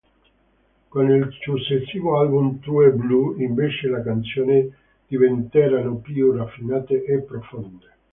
Con 0.89 1.11
il 1.11 1.29
successivo 1.29 2.17
album 2.19 2.59
True 2.59 2.89
Blue, 2.91 3.39
invece 3.43 3.87
le 3.87 4.01
canzoni 4.01 4.73
diventeranno 5.05 5.97
più 5.97 6.31
raffinate 6.35 7.03
e 7.03 7.19
profonde. 7.21 7.85